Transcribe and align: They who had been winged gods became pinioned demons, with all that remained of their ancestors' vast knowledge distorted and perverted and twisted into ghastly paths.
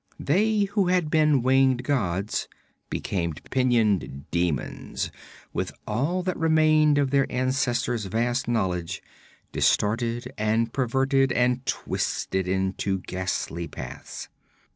They 0.19 0.61
who 0.63 0.87
had 0.87 1.11
been 1.11 1.43
winged 1.43 1.83
gods 1.83 2.47
became 2.89 3.33
pinioned 3.35 4.25
demons, 4.31 5.11
with 5.53 5.71
all 5.85 6.23
that 6.23 6.35
remained 6.37 6.97
of 6.97 7.11
their 7.11 7.31
ancestors' 7.31 8.05
vast 8.05 8.47
knowledge 8.47 9.03
distorted 9.51 10.33
and 10.39 10.73
perverted 10.73 11.31
and 11.31 11.63
twisted 11.67 12.47
into 12.47 13.01
ghastly 13.01 13.67
paths. 13.67 14.27